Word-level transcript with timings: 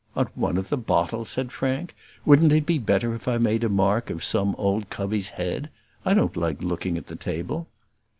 "On 0.15 0.27
one 0.33 0.57
of 0.57 0.69
the 0.69 0.77
bottles!" 0.79 1.29
said 1.29 1.51
Frank; 1.51 1.93
"wouldn't 2.25 2.51
it 2.51 2.65
be 2.65 2.79
better 2.79 3.13
if 3.13 3.27
I 3.27 3.37
made 3.37 3.63
a 3.63 3.69
mark 3.69 4.09
of 4.09 4.23
some 4.23 4.55
old 4.57 4.89
covey's 4.89 5.29
head? 5.29 5.69
I 6.03 6.15
don't 6.15 6.35
like 6.35 6.63
looking 6.63 6.97
at 6.97 7.05
the 7.05 7.15
table." 7.15 7.67